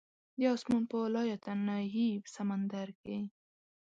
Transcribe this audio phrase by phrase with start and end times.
[0.39, 3.17] د اسمان په لایتناهي سمندر کې